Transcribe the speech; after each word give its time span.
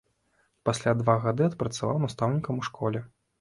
Пасля 0.69 0.93
два 1.01 1.15
гады 1.25 1.43
адпрацаваў 1.49 2.01
настаўнікам 2.07 2.65
у 2.65 2.67
школе. 2.71 3.05